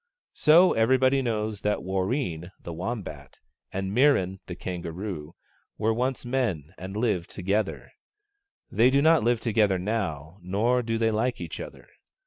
[0.33, 3.39] So everybody knows that Warreen, the Wombat,
[3.71, 5.35] and Mirran, the Kangaroo,
[5.77, 7.91] were once men and lived together.
[8.71, 11.87] They do not live together now, nor do they like each other.